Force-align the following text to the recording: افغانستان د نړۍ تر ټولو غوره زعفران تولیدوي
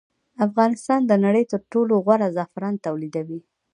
افغانستان 0.47 1.01
د 1.05 1.11
نړۍ 1.25 1.43
تر 1.51 1.61
ټولو 1.71 1.93
غوره 2.05 2.27
زعفران 2.35 2.75
تولیدوي 2.85 3.39